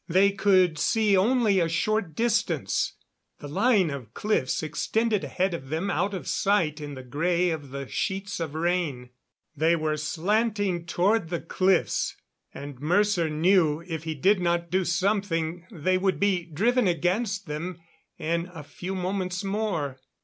They 0.09 0.31
could 0.31 0.79
see 0.79 1.15
only 1.15 1.59
a 1.59 1.69
short 1.69 2.15
distance. 2.15 2.93
The 3.37 3.47
line 3.47 3.91
of 3.91 4.15
cliffs 4.15 4.63
extended 4.63 5.23
ahead 5.23 5.53
of 5.53 5.69
them 5.69 5.91
out 5.91 6.15
of 6.15 6.27
sight 6.27 6.81
in 6.81 6.95
the 6.95 7.03
gray 7.03 7.51
of 7.51 7.69
the 7.69 7.87
sheets 7.87 8.39
of 8.39 8.55
rain. 8.55 9.11
They 9.55 9.75
were 9.75 9.97
slanting 9.97 10.87
toward 10.87 11.29
the 11.29 11.39
cliffs, 11.39 12.15
and 12.51 12.79
Mercer 12.81 13.29
knew 13.29 13.81
if 13.85 14.05
he 14.05 14.15
did 14.15 14.39
not 14.41 14.71
do 14.71 14.85
something 14.85 15.67
they 15.69 15.99
would 15.99 16.19
be 16.19 16.45
driven 16.45 16.87
against 16.87 17.45
them 17.45 17.79
in 18.17 18.49
a 18.55 18.63
few 18.63 18.95
moments 18.95 19.43
more. 19.43 19.99